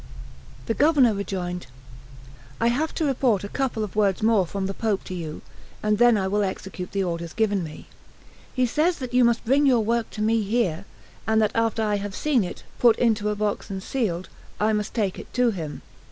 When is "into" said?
12.97-13.29